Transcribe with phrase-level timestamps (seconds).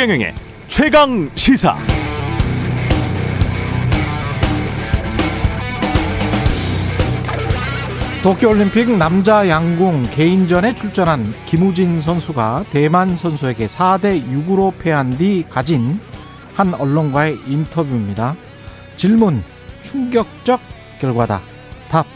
[0.00, 0.34] 최경영의
[0.66, 1.76] 최강 시사.
[8.22, 16.00] 도쿄올림픽 남자 양궁 개인전에 출전한 김우진 선수가 대만 선수에게 4대 6으로 패한 뒤 가진
[16.54, 18.36] 한 언론과의 인터뷰입니다.
[18.96, 19.44] 질문
[19.82, 20.60] 충격적
[20.98, 21.42] 결과다.
[21.90, 22.06] 답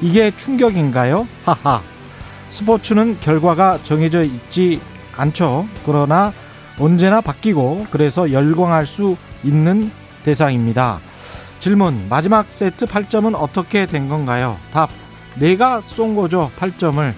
[0.00, 1.28] 이게 충격인가요?
[1.44, 1.82] 하하.
[2.48, 4.80] 스포츠는 결과가 정해져 있지
[5.14, 5.68] 않죠.
[5.84, 6.32] 그러나
[6.78, 9.90] 언제나 바뀌고 그래서 열광할 수 있는
[10.24, 11.00] 대상입니다.
[11.60, 14.56] 질문 마지막 세트 8점은 어떻게 된 건가요?
[14.72, 14.90] 답
[15.36, 16.50] 내가 쏜 거죠.
[16.58, 17.14] 8점을.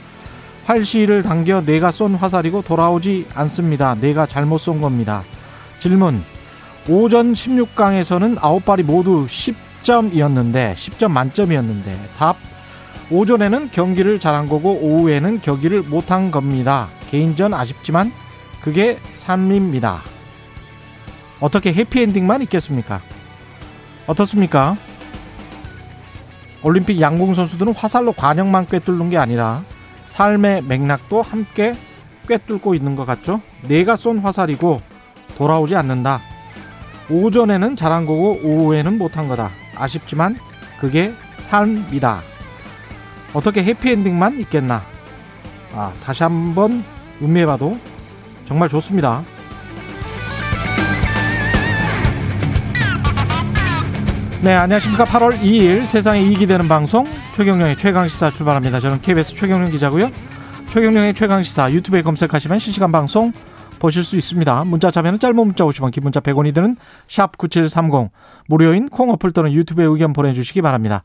[0.65, 3.95] 활시를 당겨 내가 쏜 화살이고 돌아오지 않습니다.
[3.95, 5.23] 내가 잘못 쏜 겁니다.
[5.79, 6.23] 질문.
[6.89, 12.37] 오전 16강에서는 9발이 모두 10점이었는데 10점 만점이었는데 답.
[13.11, 16.89] 오전에는 경기를 잘한 거고 오후에는 경기를 못한 겁니다.
[17.11, 18.11] 개인전 아쉽지만
[18.67, 20.03] 그게 삶입니다.
[21.39, 23.01] 어떻게 해피엔딩만 있겠습니까?
[24.09, 24.77] 어떻습니까?
[26.65, 29.63] 올림픽 양궁 선수들은 화살로 관역만 꿰뚫는 게 아니라
[30.07, 31.77] 삶의 맥락도 함께
[32.27, 33.41] 꿰뚫고 있는 것 같죠?
[33.69, 34.81] 내가 쏜 화살이고
[35.39, 36.21] 돌아오지 않는다.
[37.09, 39.53] 오전에는 잘한 거고 오후에는 못한 거다.
[39.77, 40.41] 아쉽지만
[40.81, 42.21] 그게 삶이다.
[43.33, 44.83] 어떻게 해피엔딩만 있겠나?
[45.73, 46.83] 아, 다시 한번
[47.23, 47.79] 음미해봐도
[48.47, 49.23] 정말 좋습니다.
[54.43, 55.05] 네, 안녕하십니까.
[55.05, 58.81] 8월 2일 세상에 이익이 되는 방송 최경령의 최강시사 출발합니다.
[58.81, 60.11] 저는 KBS 최경령 기자고요.
[60.69, 63.33] 최경령의 최강시사 유튜브에 검색하시면 실시간 방송
[63.79, 64.65] 보실 수 있습니다.
[64.65, 66.77] 문자 참여는 짧은 문자 50원, 긴 문자 100원이 드는
[67.09, 68.11] 샵 9730
[68.49, 71.03] 무료인 콩 어플 또는 유튜브에 의견 보내주시기 바랍니다.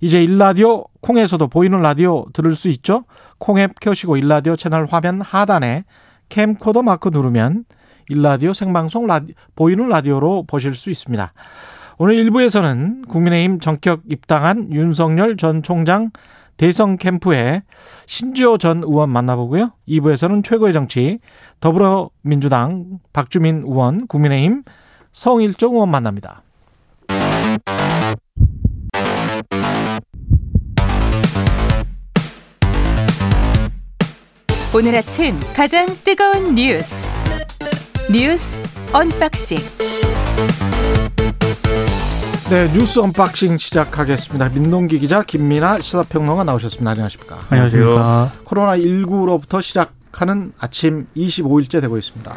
[0.00, 3.04] 이제 일라디오 콩에서도 보이는 라디오 들을 수 있죠.
[3.38, 5.84] 콩앱 켜시고 일라디오 채널 화면 하단에
[6.28, 7.64] 캠코더 마크 누르면
[8.08, 11.32] 일라디오 생방송 라디, 보이는 라디오로 보실 수 있습니다.
[11.98, 16.10] 오늘 1부에서는 국민의힘 정격 입당한 윤석열 전 총장
[16.56, 17.62] 대선 캠프에
[18.06, 19.72] 신지호 전 의원 만나보고요.
[19.88, 21.18] 2부에서는 최고의 정치
[21.60, 24.64] 더불어민주당 박주민 의원, 국민의힘
[25.12, 26.42] 성일종 의원 만납니다.
[34.78, 37.10] 오늘 아침 가장 뜨거운 뉴스
[38.12, 38.56] 뉴스
[38.92, 39.58] unboxing
[42.48, 44.50] 네, 뉴스 unboxing 시작하겠습니다.
[44.50, 46.92] 민동기 기자, 김민아 시사평론가 나오셨습니다.
[46.92, 47.40] 안녕하십니까?
[47.50, 48.30] 안녕하십니까?
[48.44, 52.32] 코로나 19로부터 시작하는 아침 25일째 되고 있습니다.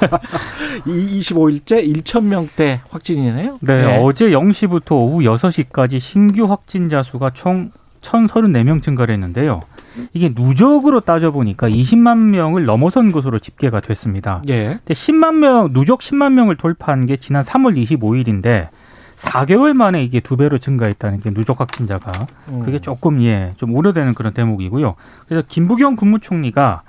[0.88, 3.58] 25일째 1,000명대 확진이네요.
[3.60, 7.70] 네, 네, 어제 0시부터 오후 6시까지 신규 확진자 수가 총
[8.10, 9.62] 1,034명 증가를 했는데요.
[10.12, 14.42] 이게 누적으로 따져보니까 20만 명을 넘어선 것으로 집계가 됐습니다.
[14.48, 14.78] 예.
[14.84, 18.68] 근데 10만 명, 누적 10만 명을 돌파한 게 지난 3월 25일인데
[19.16, 22.12] 4개월 만에 이게 두 배로 증가했다는 게 누적 확진자가
[22.48, 22.60] 음.
[22.64, 24.94] 그게 조금 예, 좀 우려되는 그런 대목이고요.
[25.26, 26.82] 그래서 김부겸 국무총리가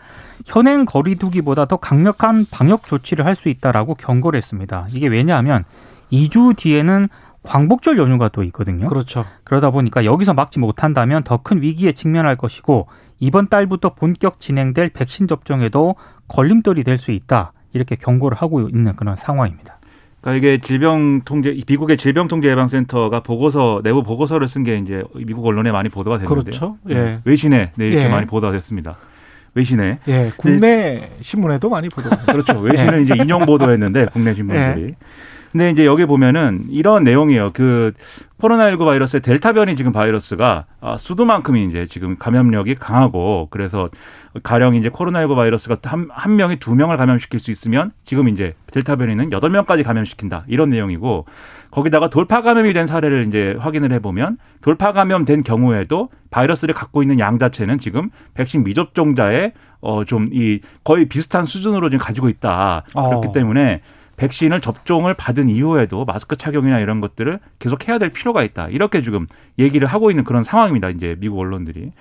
[0.45, 4.87] 현행 거리두기보다 더 강력한 방역 조치를 할 수 있다라고 경고를 했습니다.
[4.91, 5.63] 이게 왜냐하면
[6.11, 7.07] 2주 뒤에는
[7.47, 8.85] 광복절 연휴가 또 있거든요.
[8.87, 9.25] 그렇죠.
[9.45, 12.87] 그러다 보니까 여기서 막지 못한다면 더 큰 위기에 직면할 것이고
[13.19, 15.95] 이번 달부터 본격 진행될 백신 접종에도
[16.27, 17.53] 걸림돌이 될 수 있다.
[17.73, 19.77] 이렇게 경고를 하고 있는 그런 상황입니다.
[20.19, 25.03] 그러니까 이게 질병 통제 미국의 질병 통제 예방 센터가 보고서 내부 보고서를 쓴 게 이제
[25.15, 26.41] 미국 언론에 많이 보도가 됐는데요.
[26.41, 26.77] 그렇죠.
[26.89, 26.93] 예.
[26.93, 27.19] 네.
[27.23, 28.09] 외신에 네, 이렇게 예.
[28.09, 28.95] 많이 보도가 됐습니다.
[29.53, 29.99] 외신에.
[30.07, 30.31] 예.
[30.35, 32.09] 국내 신문에도 많이 보도.
[32.27, 32.59] 그렇죠.
[32.59, 33.03] 외신은 예.
[33.03, 34.95] 이제 인용 보도했는데 국내 신문들이.
[35.57, 35.67] 예.
[35.67, 37.51] 근데 이제 여기 보면은 이런 내용이에요.
[37.53, 37.91] 그
[38.39, 43.89] 코로나19 바이러스의 델타 변이 지금 바이러스가 아, 수두만큼이 이제 지금 감염력이 강하고 그래서
[44.43, 48.97] 가령 이제 코로나19 바이러스가 한, 한 명이 두 명을 감염시킬 수 있으면 지금 이제 델타
[48.97, 50.43] 변이는 여덟 명까지 감염시킨다.
[50.47, 51.25] 이런 내용이고
[51.71, 57.39] 거기다가 돌파 감염이 된 사례를 이제 확인을 해보면 돌파 감염된 경우에도 바이러스를 갖고 있는 양
[57.39, 62.83] 자체는 지금 백신 미접종자의 어 좀 이 거의 비슷한 수준으로 지금 가지고 있다.
[62.93, 63.31] 그렇기 어.
[63.31, 63.81] 때문에
[64.17, 68.67] 백신을 접종을 받은 이후에도 마스크 착용이나 이런 것들을 계속 해야 될 필요가 있다.
[68.67, 69.27] 이렇게 지금
[69.57, 70.89] 얘기를 하고 있는 그런 상황입니다.
[70.89, 71.91] 이제 미국 언론들이.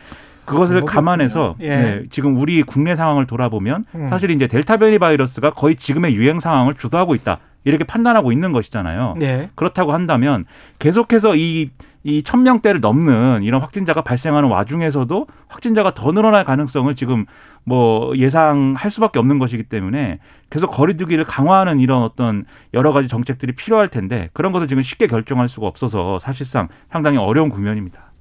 [0.46, 1.68] 그것을 감안해서 예.
[1.68, 4.08] 네, 지금 우리 국내 상황을 돌아보면 음.
[4.08, 7.38] 사실 이제 델타 변이 바이러스가 거의 지금의 유행 상황을 주도하고 있다.
[7.64, 9.16] 이렇게 판단하고 있는 것이잖아요.
[9.18, 9.50] 네.
[9.56, 10.44] 그렇다고 한다면
[10.78, 11.70] 계속해서 이,
[12.06, 17.26] 이 천명대를 넘는 이런 확진자가 발생하는 와중에서도 확진자가 더 늘어날 가능성을 지금
[17.64, 22.44] 뭐 예상할 수밖에 없는 것이기 때문에 계속 거리두기를 강화하는 이런 어떤
[22.74, 27.48] 여러 가지 정책들이 필요할 텐데 그런 것을 지금 쉽게 결정할 수가 없어서 사실상 상당히 어려운
[27.48, 28.12] 국면입니다.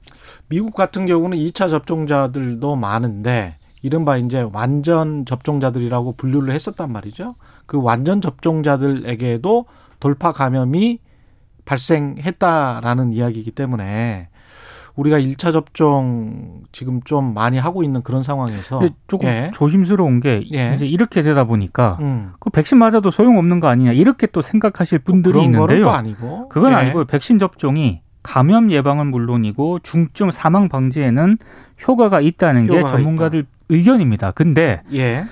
[0.49, 7.35] 미국 같은 경우는 2차 접종자들도 많은데 이른바 이제 완전 접종자들이라고 분류를 했었단 말이죠.
[7.67, 9.65] 그 완전 접종자들에게도
[9.99, 11.04] 돌파 감염이
[11.65, 14.29] 발생했다라는 이야기이기 때문에
[14.95, 19.51] 우리가 1차 접종 지금 좀 많이 하고 있는 그런 상황에서 조금 예.
[19.53, 20.73] 조심스러운 게 예.
[20.73, 22.31] 이제 이렇게 되다 보니까 음.
[22.39, 25.89] 그 백신 맞아도 소용없는 거 아니냐 이렇게 또 생각하실 분들이 있는데요.
[25.89, 26.47] 아니고.
[26.49, 26.75] 그건 예.
[26.75, 31.37] 아니고 백신 접종이 감염 예방은 물론이고 중증 사망 방지에는
[31.85, 33.49] 효과가 있다는 효과가 게 전문가들 있다.
[33.69, 34.31] 의견입니다.
[34.31, 35.25] 근데 예.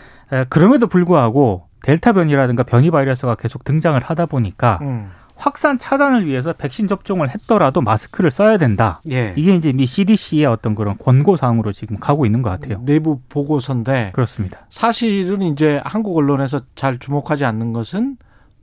[0.50, 5.10] 그럼에도 불구하고 델타 변이라든가 변이 바이러스가 계속 등장을 하다 보니까 음.
[5.36, 9.02] 확산 차단을 위해서 백신 접종을 했더라도 마스크를 써야 된다.
[9.12, 9.34] 예.
[9.36, 12.80] 이게 이제 미 CDC의 어떤 그런 권고 사항으로 지금 가고 있는 것 같아요.
[12.86, 14.66] 내부 보고서인데 그렇습니다.
[14.70, 18.18] 사실은 이제 한국 언론에서 잘 주목하지 않는 것은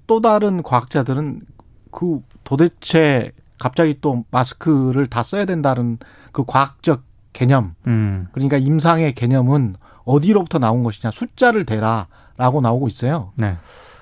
[0.06, 1.42] 또 다른 과학자들은
[1.90, 5.98] 그 도대체 갑자기 또 마스크를 다 써야 된다는
[6.32, 7.02] 그 과학적
[7.32, 8.26] 개념, 음.
[8.32, 13.32] 그러니까 임상의 개념은 어디로부터 나온 것이냐 숫자를 대라라고 나오고 있어요.
[13.36, 13.56] 네.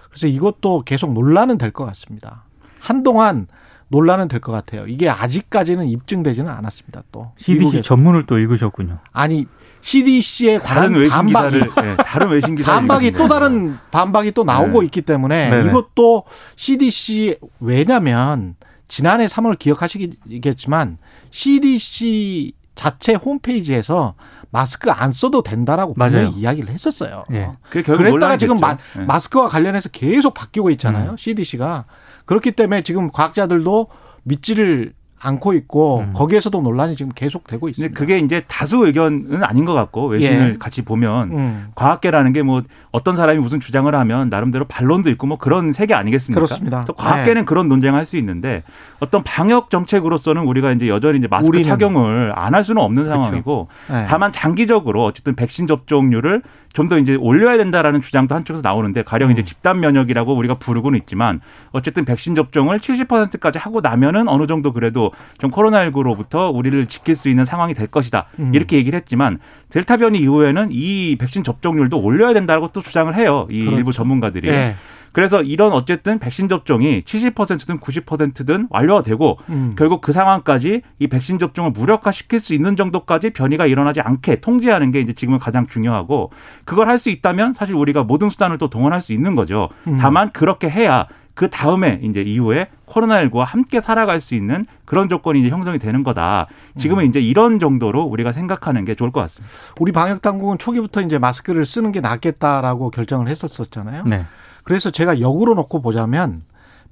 [0.09, 2.44] 그래서 이것도 계속 논란은 될 것 같습니다.
[2.80, 3.46] 한동안
[3.88, 4.86] 논란은 될 것 같아요.
[4.86, 7.02] 이게 아직까지는 입증되지는 않았습니다.
[7.10, 7.82] 또 CDC 미국에서.
[7.82, 8.98] 전문을 또 읽으셨군요.
[9.12, 9.46] 아니
[9.80, 14.80] CDC에 관한 외신 반박이 기사를, 네, 다른 외신 기사 반박이 또 다른 반박이 또 나오고
[14.80, 14.86] 네.
[14.86, 15.69] 있기 때문에 네네.
[15.70, 16.25] 이것도
[16.56, 18.56] CDC 왜냐면
[18.88, 20.98] 지난해 3월 기억하시겠지만
[21.30, 24.14] CDC 자체 홈페이지에서
[24.50, 27.25] 마스크 안 써도 된다라고 분명히 이야기를 했었어요.
[27.28, 27.48] 네.
[27.70, 29.04] 그랬다가 지금 마, 네.
[29.04, 31.12] 마스크와 관련해서 계속 바뀌고 있잖아요.
[31.12, 31.16] 음.
[31.16, 31.84] CDC가
[32.28, 33.86] 그렇기 때문에 지금 과학자들도
[34.25, 36.12] 믿지를 않고 있고 음.
[36.12, 37.98] 거기에서도 논란이 지금 계속되고 있습니다.
[37.98, 40.58] 그게 이제 다수 의견은 아닌 것 같고 외신을 예.
[40.58, 41.69] 같이 보면 음.
[41.75, 46.38] 과학계라는 게 뭐 어떤 사람이 무슨 주장을 하면 나름대로 반론도 있고 뭐 그런 세계 아니겠습니까?
[46.40, 46.85] 그렇습니다.
[46.96, 47.44] 과학계는 예.
[47.44, 48.62] 그런 논쟁할 수 있는데
[49.00, 51.69] 어떤 방역 정책으로서는 우리가 이제 여전히 이제 마스크 우리는.
[51.69, 53.23] 착용을 안 할 수는 없는 그렇죠.
[53.23, 54.06] 상황이고 예.
[54.08, 56.43] 다만 장기적으로 어쨌든 백신 접종률을
[56.75, 59.32] 좀 더 이제 올려야 된다라는 주장도 한쪽에서 나오는데 가령 음.
[59.32, 61.40] 이제 집단 면역이라고 우리가 부르고는 있지만
[61.73, 67.44] 어쨌든 백신 접종을 70%까지 하고 나면은 어느 정도 그래도 좀 코로나19로부터 우리를 지킬 수 있는
[67.44, 68.26] 상황이 될 것이다.
[68.38, 68.55] 음.
[68.55, 69.38] 이렇게 얘기를 했지만
[69.70, 73.47] 델타 변이 이후에는 이 백신 접종률도 올려야 된다고 또 주장을 해요.
[73.53, 73.76] 이 그렇죠.
[73.76, 74.50] 일부 전문가들이.
[74.50, 74.76] 네.
[75.12, 79.75] 그래서 이런 어쨌든 백신 접종이 70%든 90%든 완료가 되고 음.
[79.76, 85.00] 결국 그 상황까지 이 백신 접종을 무력화시킬 수 있는 정도까지 변이가 일어나지 않게 통제하는 게
[85.00, 86.31] 이제 지금은 가장 중요하고
[86.64, 89.69] 그걸 할 수 있다면 사실 우리가 모든 수단을 또 동원할 수 있는 거죠.
[89.87, 89.99] 음.
[90.00, 91.06] 다만 그렇게 해야
[91.38, 96.49] 그 다음에 이제 이후에 코로나19와 함께 살아갈 수 있는 그런 조건이 이제 형성이 되는 거다.
[96.81, 97.08] 지금은 음.
[97.08, 99.55] 이제 이런 정도로 우리가 생각하는 게 좋을 것 같습니다.
[99.79, 104.02] 우리 방역 당국은 초기부터 이제 마스크를 쓰는 게 낫겠다라고 결정을 했었었잖아요.
[104.06, 104.25] 네.
[104.64, 106.43] 그래서 제가 역으로 놓고 보자면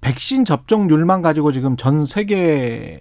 [0.00, 3.00] 백신 접종률만 가지고 지금 전 세계의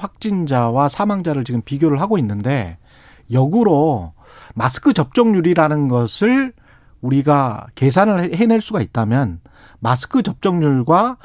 [0.00, 2.78] 확진자와 사망자를 지금 비교를 하고 있는데
[3.30, 4.14] 역으로
[4.56, 6.54] 마스크 접종률이라는 것을
[7.02, 9.38] 우리가 계산을 해낼 수가 있다면
[9.80, 11.16] 마스크 접종률과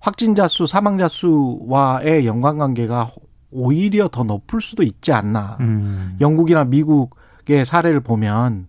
[0.00, 3.08] 확진자 수, 사망자 수와의 연관관계가
[3.50, 5.58] 오히려 더 높을 수도 있지 않나.
[5.60, 6.16] 음.
[6.20, 8.68] 영국이나 미국의 사례를 보면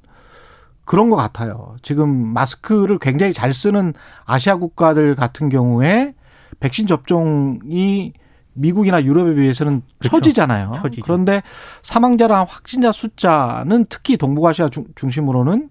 [0.85, 1.75] 그런 것 같아요.
[1.81, 3.93] 지금 마스크를 굉장히 잘 쓰는
[4.25, 6.13] 아시아 국가들 같은 경우에
[6.59, 8.13] 백신 접종이
[8.53, 10.17] 미국이나 유럽에 비해서는 그렇죠.
[10.17, 10.73] 처지잖아요.
[10.81, 11.03] 처지죠.
[11.03, 11.41] 그런데
[11.81, 15.69] 사망자랑 확진자 숫자는 특히 동북아시아 중심으로는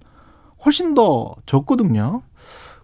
[0.65, 2.23] 훨씬 더 적거든요.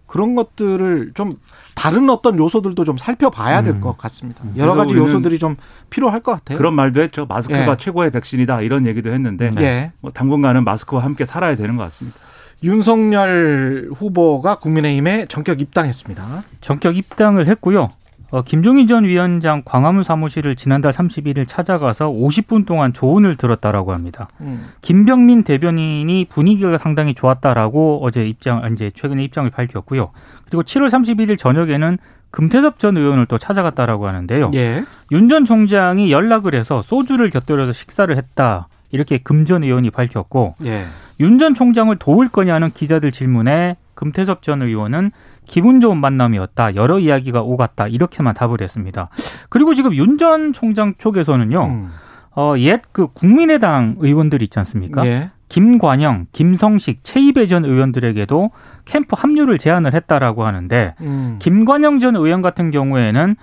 [0.07, 1.35] 그런 것들을 좀
[1.75, 3.97] 다른 어떤 요소들도 좀 살펴봐야 될것 음.
[3.97, 4.43] 같습니다.
[4.55, 5.57] 여러 가지 요소들이 좀
[5.89, 6.57] 필요할 것 같아요.
[6.57, 7.25] 그런 말도 했죠.
[7.27, 7.77] 마스크가 예.
[7.77, 9.91] 최고의 백신이다 이런 얘기도 했는데 예.
[9.99, 12.17] 뭐 당분간은 마스크와 함께 살아야 되는 것 같습니다.
[12.63, 16.43] 윤석열 후보가 국민의힘에 전격 입당했습니다.
[16.61, 17.91] 전격 입당을 했고요.
[18.29, 24.27] 어, 김종인 전 위원장 광화문 사무실을 지난달 31일 찾아가서 50분 동안 조언을 들었다라고 합니다.
[24.41, 24.67] 음.
[24.81, 30.11] 김병민 대변인이 분위기가 상당히 좋았다라고 어제 입장, 이제 최근에 입장을 밝혔고요.
[30.45, 31.97] 그리고 7월 31일 저녁에는
[32.31, 34.51] 금태섭 전 의원을 또 찾아갔다라고 하는데요.
[34.55, 34.83] 예.
[35.11, 38.67] 윤전 총장이 연락을 해서 소주를 곁들여서 식사를 했다.
[38.91, 40.83] 이렇게 금 전 의원이 밝혔고 예.
[41.21, 45.11] 윤전 총장을 도울 거냐는 기자들 질문에 금태섭 전 의원은
[45.47, 46.75] 기분 좋은 만남이었다.
[46.75, 47.87] 여러 이야기가 오갔다.
[47.87, 49.09] 이렇게만 답을 했습니다.
[49.49, 51.63] 그리고 지금 윤 전 총장 쪽에서는요.
[51.65, 51.89] 음.
[52.35, 55.05] 어, 옛 그 국민의당 의원들 있지 않습니까?
[55.07, 55.31] 예.
[55.49, 58.51] 김관영, 김성식, 최이배 전 의원들에게도
[58.85, 61.37] 캠프 합류를 제안을 했다라고 하는데 음.
[61.39, 63.35] 김관영 전 의원 같은 경우에는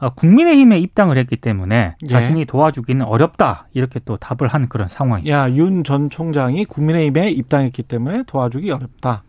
[0.00, 2.06] 어, 국민의힘에 입당을 했기 때문에 예.
[2.06, 5.36] 자신이 도와주기는 어렵다 이렇게 또 답을 한 그런 상황입니다.
[5.36, 9.24] 야, 윤 전 총장이 국민의힘에 입당했기 때문에 도와주기 어렵다.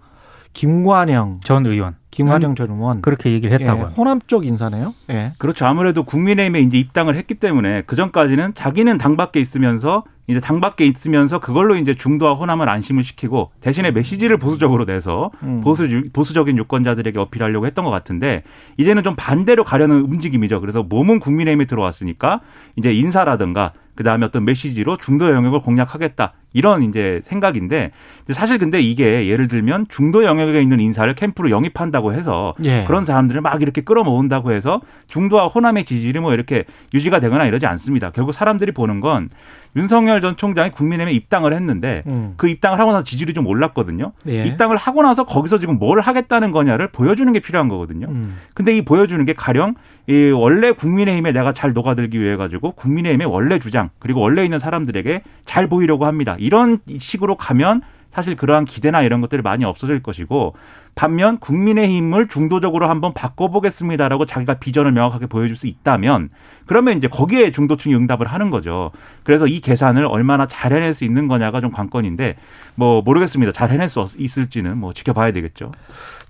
[0.53, 3.87] 김관영 전 의원 김화정 전 의원 그렇게 얘기를 했다고요.
[3.89, 4.93] 예, 호남 쪽 인사네요.
[5.09, 5.31] 예.
[5.37, 5.65] 그렇죠.
[5.65, 10.85] 아무래도 국민의힘에 이제 입당을 했기 때문에 그 전까지는 자기는 당 밖에 있으면서 이제 당 밖에
[10.85, 15.61] 있으면서 그걸로 이제 중도와 호남을 안심을 시키고 대신에 메시지를 보수적으로 내서 음.
[15.61, 18.43] 보수 보수적인 유권자들에게 어필하려고 했던 것 같은데
[18.77, 20.61] 이제는 좀 반대로 가려는 움직임이죠.
[20.61, 22.41] 그래서 몸은 국민의힘에 들어왔으니까
[22.75, 26.33] 이제 인사라든가 그 다음에 어떤 메시지로 중도 영역을 공략하겠다.
[26.53, 27.91] 이런 이제 생각인데
[28.31, 32.83] 사실 근데 이게 예를 들면 중도 영역에 있는 인사를 캠프로 영입한다고 해서 예.
[32.85, 38.11] 그런 사람들을 막 이렇게 끌어모은다고 해서 중도와 호남의 지지율이 뭐 이렇게 유지가 되거나 이러지 않습니다.
[38.11, 39.29] 결국 사람들이 보는 건
[39.77, 42.33] 윤석열 전 총장이 국민의힘에 입당을 했는데 음.
[42.35, 44.11] 그 입당을 하고 나서 지지율이 좀 올랐거든요.
[44.27, 44.45] 예.
[44.45, 48.07] 입당을 하고 나서 거기서 지금 뭘 하겠다는 거냐를 보여주는 게 필요한 거거든요.
[48.09, 48.37] 음.
[48.53, 49.75] 근데 이 보여주는 게 가령
[50.11, 55.21] 이 원래 국민의힘에 내가 잘 녹아들기 위해 가지고 국민의힘의 원래 주장 그리고 원래 있는 사람들에게
[55.45, 56.35] 잘 보이려고 합니다.
[56.37, 60.53] 이런 식으로 가면 사실 그러한 기대나 이런 것들이 많이 없어질 것이고
[60.95, 66.27] 반면 국민의힘을 중도적으로 한번 바꿔보겠습니다라고 자기가 비전을 명확하게 보여줄 수 있다면
[66.65, 68.91] 그러면 이제 거기에 중도층이 응답을 하는 거죠.
[69.23, 72.35] 그래서 이 계산을 얼마나 잘 해낼 수 있는 거냐가 좀 관건인데
[72.75, 73.53] 뭐 모르겠습니다.
[73.53, 75.71] 잘 해낼 수 있을지는 뭐 지켜봐야 되겠죠.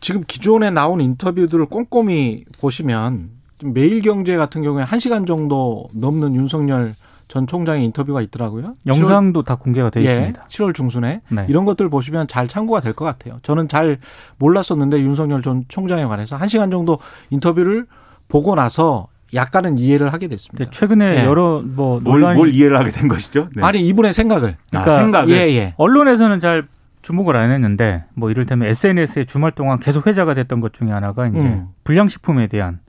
[0.01, 6.95] 지금 기존에 나온 인터뷰들을 꼼꼼히 보시면 매일경제 같은 경우에 1시간 정도 넘는 윤석열
[7.27, 8.73] 전 총장의 인터뷰가 있더라고요.
[8.85, 10.45] 영상도 7월, 다 공개가 되어 예, 있습니다.
[10.49, 11.45] 7월 중순에 네.
[11.47, 13.39] 이런 것들 보시면 잘 참고가 될 것 같아요.
[13.43, 13.99] 저는 잘
[14.37, 16.99] 몰랐었는데 윤석열 전 총장에 관해서 1시간 정도
[17.29, 17.85] 인터뷰를
[18.27, 20.69] 보고 나서 약간은 이해를 하게 됐습니다.
[20.71, 21.25] 최근에 예.
[21.25, 23.47] 여러 뭐 논란이 뭘, 이해를 하게 된 것이죠?
[23.55, 23.63] 네.
[23.63, 24.57] 아니 이분의 생각을.
[24.69, 25.29] 그러니까 아, 생각을.
[25.29, 25.73] 예, 예.
[25.77, 26.67] 언론에서는 잘
[27.01, 31.39] 주목을 안 했는데 뭐 이를테면 SNS에 주말 동안 계속 회자가 됐던 것 중에 하나가 이제
[31.39, 31.67] 음.
[31.85, 32.79] 불량식품에 대한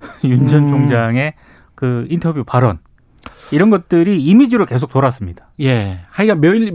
[0.24, 1.34] 윤전 총장의
[1.74, 2.78] 그 인터뷰 발언.
[3.52, 5.50] 이런 것들이 이미지로 계속 돌았습니다.
[5.60, 6.00] 예.
[6.10, 6.70] 하여간 매일,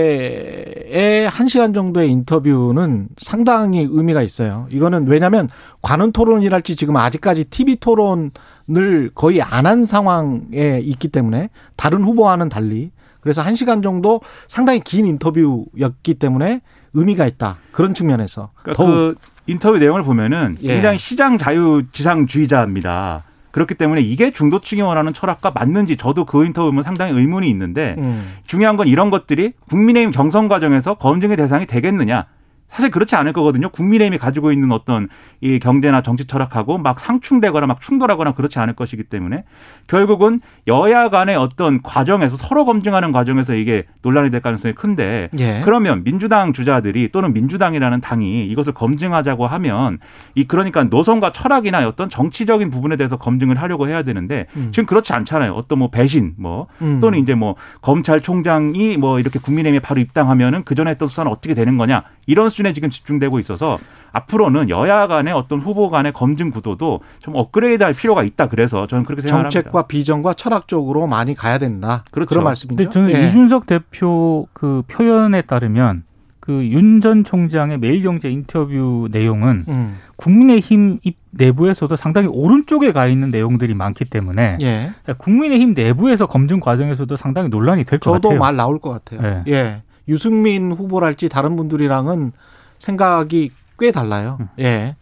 [0.00, 4.68] 매일경제의 한 시간 정도의 인터뷰는 상당히 의미가 있어요.
[4.72, 5.48] 이거는 왜냐하면
[5.80, 12.90] 관훈 토론이랄지 지금 아직까지 TV 토론을 거의 안 한 상황에 있기 때문에 다른 후보와는 달리
[13.20, 16.60] 그래서 한 시간 정도 상당히 긴 인터뷰였기 때문에
[16.94, 17.58] 의미가 있다.
[17.72, 18.50] 그런 측면에서.
[18.62, 19.14] 그러니까 그
[19.50, 20.74] 인터뷰 내용을 보면은 예.
[20.74, 23.24] 굉장히 시장 자유 지상주의자입니다.
[23.50, 28.34] 그렇기 때문에 이게 중도층이 원하는 철학과 맞는지 저도 그 인터뷰 보면 상당히 의문이 있는데 음.
[28.46, 32.26] 중요한 건 이런 것들이 국민의힘 경선 과정에서 검증의 대상이 되겠느냐
[32.70, 33.68] 사실 그렇지 않을 거거든요.
[33.68, 35.08] 국민의힘이 가지고 있는 어떤
[35.40, 39.44] 이 경제나 정치 철학하고 막 상충되거나 막 충돌하거나 그렇지 않을 것이기 때문에
[39.86, 45.62] 결국은 여야 간의 어떤 과정에서 서로 검증하는 과정에서 이게 논란이 될 가능성이 큰데 예.
[45.64, 49.98] 그러면 민주당 주자들이 또는 민주당이라는 당이 이것을 검증하자고 하면
[50.34, 54.68] 이 그러니까 노선과 철학이나 어떤 정치적인 부분에 대해서 검증을 하려고 해야 되는데 음.
[54.72, 55.52] 지금 그렇지 않잖아요.
[55.54, 57.00] 어떤 뭐 배신 뭐 음.
[57.00, 61.76] 또는 이제 뭐 검찰총장이 뭐 이렇게 국민의힘에 바로 입당하면은 그 전에 했던 수사는 어떻게 되는
[61.76, 63.78] 거냐 이런 수준에 지금 집중되고 있어서
[64.12, 68.48] 앞으로는 여야 간의 어떤 후보 간의 검증 구도도 좀 업그레이드할 필요가 있다.
[68.48, 69.50] 그래서 저는 그렇게 생각합니다.
[69.50, 72.04] 정책과 비전과 철학적으로 많이 가야 된다.
[72.10, 72.28] 그렇죠.
[72.28, 72.90] 그런 말씀이죠.
[72.90, 73.26] 저는 예.
[73.26, 76.04] 이준석 대표 그 표현에 따르면
[76.40, 79.96] 그 윤 전 총장의 매일경제 인터뷰 내용은 음.
[80.16, 80.98] 국민의힘
[81.30, 84.90] 내부에서도 상당히 오른쪽에 가 있는 내용들이 많기 때문에 예.
[85.18, 88.30] 국민의힘 내부에서 검증 과정에서도 상당히 논란이 될 것 같아요.
[88.32, 89.42] 저도 말 나올 것 같아요.
[89.46, 89.52] 예.
[89.52, 89.82] 예.
[90.10, 92.32] 유승민 후보랄지 다른 분들이랑은
[92.78, 94.38] 생각이 꽤 달라요.
[94.40, 94.48] 음.
[94.58, 94.96] 예.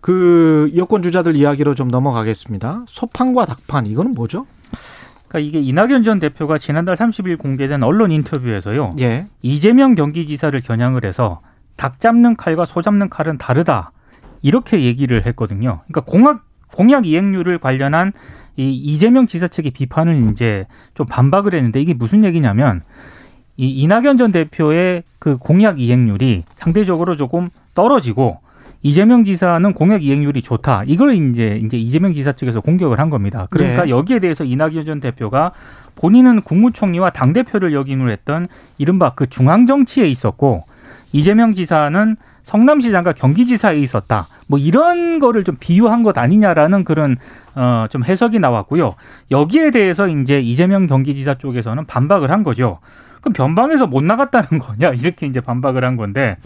[0.00, 2.84] 그 여권 주자들 이야기로 좀 넘어가겠습니다.
[2.86, 4.46] 소판과 닭판 이거는 뭐죠?
[5.28, 8.90] 그러니까 이게 이낙연 전 대표가 지난달 30일 공개된 언론 인터뷰에서요.
[9.00, 9.26] 예.
[9.40, 11.40] 이재명 경기지사를 겨냥을 해서
[11.76, 13.92] 닭 잡는 칼과 소 잡는 칼은 다르다.
[14.42, 15.80] 이렇게 얘기를 했거든요.
[15.86, 18.12] 그러니까 공약 공약 이행률을 관련한
[18.56, 22.82] 이 이재명 지사 측의 비판을 이제 좀 반박을 했는데 이게 무슨 얘기냐면
[23.56, 28.38] 이 이낙연 전 대표의 그 공약 이행률이 상대적으로 조금 떨어지고
[28.82, 30.82] 이재명 지사는 공약 이행률이 좋다.
[30.86, 33.46] 이걸 이제 이제 이재명 지사 측에서 공격을 한 겁니다.
[33.50, 33.90] 그러니까 네.
[33.90, 35.52] 여기에 대해서 이낙연 전 대표가
[35.94, 40.64] 본인은 국무총리와 당 대표를 역임을 했던 이른바 그 중앙 정치에 있었고
[41.12, 44.26] 이재명 지사는 성남시장과 경기지사에 있었다.
[44.48, 47.16] 뭐 이런 거를 좀 비유한 것 아니냐라는 그런
[47.54, 48.94] 어 좀 해석이 나왔고요.
[49.30, 52.78] 여기에 대해서 이제 이재명 경기지사 쪽에서는 반박을 한 거죠.
[53.20, 56.36] 그럼 변방에서 못 나갔다는 거냐 이렇게 이제 반박을 한 건데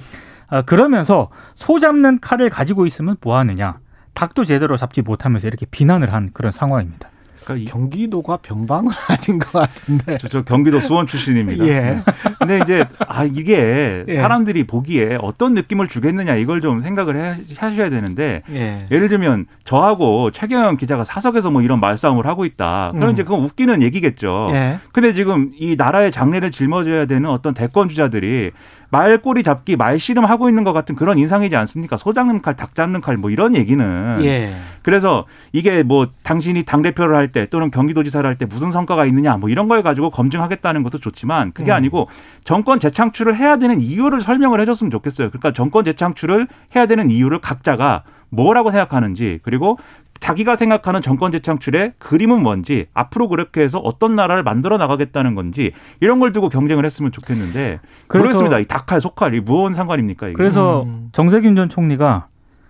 [0.49, 3.79] 아, 그러면서 소 잡는 칼을 가지고 있으면 뭐 하느냐
[4.15, 7.09] 닭도 제대로 잡지 못하면서 이렇게 비난을 한 그런 상황입니다.
[7.45, 10.19] 그러니까 경기도가 변방은 아닌 것 같은데.
[10.19, 11.67] 저, 저 경기도 수원 출신입니다.
[11.67, 12.01] 예.
[12.39, 14.17] 근데 이제 아 이게 예.
[14.17, 18.87] 사람들이 보기에 어떤 느낌을 주겠느냐 이걸 좀 생각을 해, 하셔야 되는데 예.
[18.89, 22.93] 를 들면 저하고 최경영 기자가 사석에서 뭐 이런 말싸움을 하고 있다.
[22.95, 23.13] 그럼 음.
[23.13, 24.49] 이제 그건 웃기는 얘기겠죠.
[24.53, 24.79] 예.
[24.93, 28.53] 근데 지금 이 나라의 장래를 짊어져야 되는 어떤 대권 주자들이
[28.91, 31.97] 말꼬리 잡기, 말씨름 하고 있는 것 같은 그런 인상이지 않습니까?
[31.97, 34.21] 소 잡는 칼, 닭 잡는 칼, 뭐 이런 얘기는.
[34.23, 34.55] 예.
[34.83, 39.49] 그래서 이게 뭐 당신이 당 대표를 할때 또는 경기도지사를 할 때 무슨 성과가 있느냐 뭐
[39.49, 41.77] 이런 걸 가지고 검증하겠다는 것도 좋지만 그게 음.
[41.77, 42.09] 아니고
[42.45, 45.31] 정권 재창출을 해야 되는 이유를 설명을 해줬으면 좋겠어요.
[45.31, 49.79] 그러니까 정권 재창출을 해야 되는 이유를 각자가 뭐라고 생각하는지 그리고
[50.21, 56.21] 자기가 생각하는 정권 재창출의 그림은 뭔지 앞으로 그렇게 해서 어떤 나라를 만들어 나가겠다는 건지 이런
[56.21, 57.81] 걸 두고 경쟁을 했으면 좋겠는데
[58.13, 58.59] 모르겠습니다.
[58.61, 60.29] 이 닭칼 속칼 이 무언 상관입니까?
[60.29, 60.37] 이게.
[60.37, 61.11] 그래서 음.
[61.13, 62.29] 정세균 전 총리가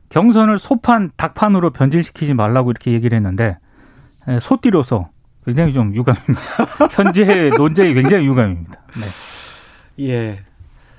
[0.08, 3.58] 경선을 소판 닭판으로 변질시키지 말라고 이렇게 얘기를 했는데 예,
[4.40, 5.11] 소띠로서
[5.45, 6.40] 굉장히 좀 유감입니다.
[6.92, 8.73] 현재 논쟁이 굉장히 유감입니다.
[9.99, 10.06] 네.
[10.06, 10.40] 예.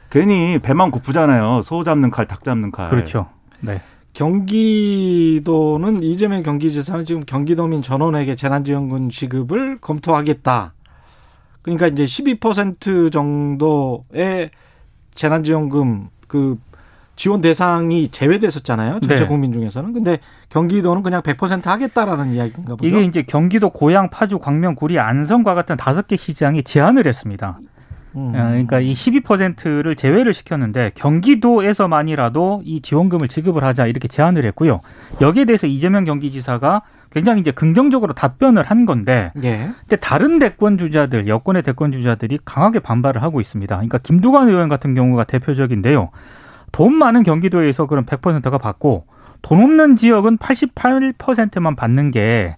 [0.10, 1.62] 괜히 배만 고프잖아요.
[1.64, 2.90] 소 잡는 칼, 닭 잡는 칼.
[2.90, 3.28] 그렇죠.
[3.60, 3.82] 네.
[4.14, 10.74] 경기도는 이재명 경기지사는 지금 경기도민 전원에게 재난지원금 지급을 검토하겠다.
[11.62, 14.50] 그러니까 이제 12% 정도의
[15.14, 16.58] 재난지원금 그
[17.18, 19.00] 지원 대상이 제외됐었잖아요.
[19.02, 19.28] 전체 네.
[19.28, 19.92] 국민 중에서는.
[19.92, 20.20] 근데
[20.50, 22.88] 경기도는 그냥 100% 하겠다라는 이야기인가 보죠.
[22.88, 27.60] 이게 이제 경기도 고양, 파주, 광명, 구리, 안성과 같은 다섯 개 시장이 제안을 했습니다.
[28.16, 28.34] 음.
[28.36, 34.82] 어, 그러니까 이 12%를 제외를 시켰는데 경기도에서만이라도 이 지원금을 지급을 하자 이렇게 제안을 했고요.
[35.20, 39.70] 여기에 대해서 이재명 경기지사가 굉장히 이제 긍정적으로 답변을 한 건데, 예.
[39.80, 43.76] 근데 다른 대권 주자들, 여권의 대권 주자들이 강하게 반발을 하고 있습니다.
[43.76, 46.10] 그러니까 김두관 의원 같은 경우가 대표적인데요.
[46.72, 49.06] 돈 많은 경기도에서 그럼 100%가 받고
[49.42, 52.56] 돈 없는 지역은 88%만 받는 게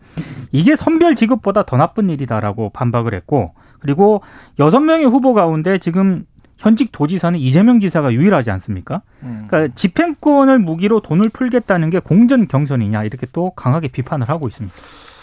[0.52, 4.22] 이게 선별 지급보다 더 나쁜 일이다라고 반박을 했고 그리고
[4.60, 6.26] 여섯 명의 후보 가운데 지금
[6.58, 9.02] 현직 도지사는 이재명 지사가 유일하지 않습니까?
[9.24, 9.46] 음.
[9.48, 14.76] 그러니까 집행권을 무기로 돈을 풀겠다는 게 공전 경선이냐 이렇게 또 강하게 비판을 하고 있습니다.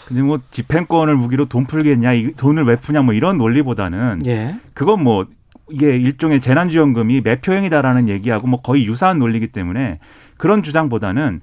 [0.07, 4.55] 근데 뭐 집행권을 무기로 돈 풀겠냐, 돈을 왜 푸냐 뭐 이런 논리보다는 예.
[4.73, 5.27] 그건 뭐
[5.69, 9.99] 이게 일종의 재난지원금이 매표행위다라는 얘기하고 뭐 거의 유사한 논리이기 때문에
[10.37, 11.41] 그런 주장보다는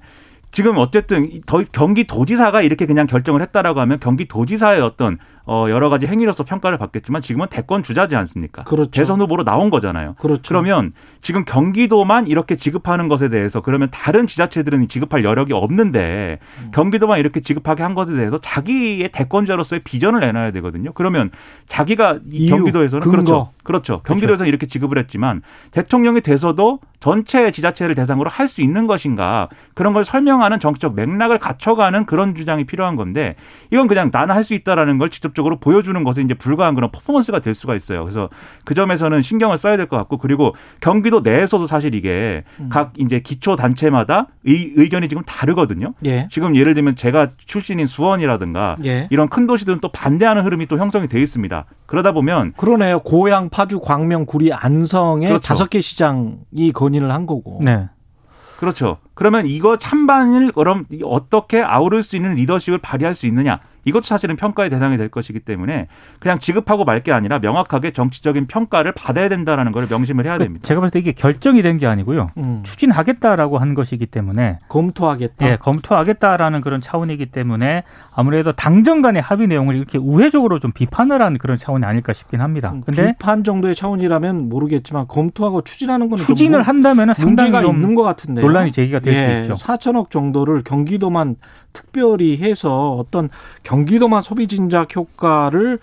[0.51, 6.43] 지금 어쨌든 더 경기도지사가 이렇게 그냥 결정을 했다라고 하면 경기도지사의 어떤 어 여러 가지 행위로서
[6.43, 8.63] 평가를 받겠지만 지금은 대권 주자지 않습니까?
[8.63, 8.89] 그렇죠.
[8.91, 10.15] 대선 후보로 나온 거잖아요.
[10.15, 10.41] 그렇죠.
[10.47, 16.71] 그러면 지금 경기도만 이렇게 지급하는 것에 대해서 그러면 다른 지자체들은 지급할 여력이 없는데 음.
[16.73, 20.93] 경기도만 이렇게 지급하게 한 것에 대해서 자기의 대권자로서의 비전을 내놔야 되거든요.
[20.93, 21.29] 그러면
[21.67, 23.15] 자기가 이 경기도에서는 근거.
[23.15, 23.51] 그렇죠.
[23.63, 24.01] 그렇죠.
[24.03, 24.49] 경기도에서는 그렇죠.
[24.49, 25.41] 이렇게 지급을 했지만
[25.71, 32.05] 대통령이 돼서도 전체 지자체를 대상으로 할 수 있는 것인가 그런 걸 설명하는 정치적 맥락을 갖춰가는
[32.05, 33.35] 그런 주장이 필요한 건데
[33.71, 37.39] 이건 그냥 나는 할 수 있다라는 걸 직접 직접적으로 보여주는 것은 이제 불과한 그런 퍼포먼스가
[37.39, 38.01] 될 수가 있어요.
[38.01, 38.29] 그래서
[38.63, 42.69] 그 점에서는 신경을 써야 될 것 같고 그리고 경기도 내에서도 사실 이게 음.
[42.69, 45.93] 각 이제 기초 단체마다 의, 의견이 지금 다르거든요.
[46.05, 46.27] 예.
[46.31, 49.07] 지금 예를 들면 제가 출신인 수원이라든가 예.
[49.11, 51.65] 이런 큰 도시들은 또 반대하는 흐름이 또 형성이 돼 있습니다.
[51.85, 52.99] 그러다 보면 그러네요.
[53.01, 55.47] 고양, 파주, 광명, 구리, 안성의 그렇죠.
[55.47, 57.59] 다섯 개 시장이 건의를 한 거고.
[57.61, 57.89] 네.
[58.57, 58.97] 그렇죠.
[59.13, 63.59] 그러면 이거 찬반을 그럼 어떻게 아우를 수 있는 리더십을 발휘할 수 있느냐?
[63.85, 65.87] 이것도 사실은 평가의 대상이 될 것이기 때문에
[66.19, 70.63] 그냥 지급하고 말 게 아니라 명확하게 정치적인 평가를 받아야 된다라는 걸 명심을 해야 그 됩니다.
[70.65, 72.31] 제가 봤을 때 이게 결정이 된 게 아니고요.
[72.37, 72.61] 음.
[72.63, 75.45] 추진하겠다라고 한 것이기 때문에 검토하겠다.
[75.51, 81.37] 예, 검토하겠다라는 그런 차원이기 때문에 아무래도 당정 간의 합의 내용을 이렇게 우회적으로 좀 비판을 한
[81.37, 82.71] 그런 차원이 아닐까 싶긴 합니다.
[82.73, 88.03] 음, 근데 비판 정도의 차원이라면 모르겠지만 검토하고 추진하는 건 추진을 한다면 상당히 문제가 있는 것
[88.03, 89.53] 같은데 논란이 제기가 될수 예, 있죠.
[89.55, 91.35] 4천억 정도를 경기도만
[91.73, 93.27] 특별히 해서 어떤
[93.63, 95.79] 경 기도만 소비 진작 효과를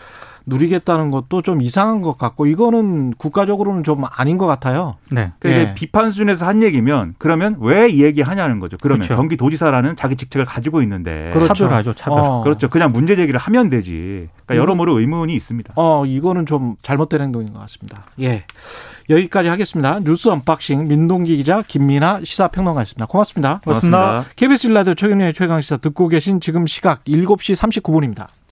[0.46, 4.96] 누리겠다는 것도 좀 이상한 것 같고 이거는 국가적으로는 좀 아닌 것 같아요.
[5.10, 5.32] 네.
[5.38, 5.74] 그래서 네.
[5.74, 8.76] 비판 수준에서 한 얘기면 그러면 왜 이 얘기 하냐는 거죠.
[8.80, 9.20] 그러면 그렇죠.
[9.20, 11.54] 경기도지사라는 자기 직책을 가지고 있는데 그렇죠.
[11.54, 11.94] 차별하죠.
[11.94, 12.18] 차별.
[12.20, 12.42] 어.
[12.42, 12.68] 그렇죠.
[12.70, 14.28] 그냥 문제 제기를 하면 되지.
[14.46, 15.74] 그러니까 여러모로 의문이 있습니다.
[15.76, 18.04] 어, 이거는 좀 잘못된 행동인 것 같습니다.
[18.20, 18.44] 예.
[19.10, 20.00] 여기까지 하겠습니다.
[20.00, 23.06] 뉴스 unboxing 민동기 기자 김민아 시사평론가였습니다.
[23.06, 23.60] 고맙습니다.
[23.64, 23.98] 고맙습니다.
[23.98, 24.34] 고맙습니다.
[24.36, 28.26] KBS 1라디오 최경영의 최강시사 듣고 계신 지금 시각 7시 39분입니다.